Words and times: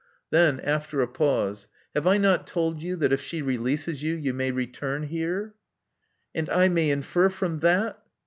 Then, 0.31 0.59
after 0.61 1.01
a 1.01 1.07
pause, 1.07 1.67
Have 1.93 2.07
I 2.07 2.17
not 2.17 2.47
told 2.47 2.81
you 2.81 2.95
that 2.95 3.13
if 3.13 3.21
she 3.21 3.43
releases 3.43 4.01
you, 4.01 4.15
you 4.15 4.33
may 4.33 4.49
return 4.49 5.03
here?" 5.03 5.53
And 6.33 6.49
I 6.49 6.69
may 6.69 6.89
infer 6.89 7.29
from 7.29 7.59
that 7.59 8.01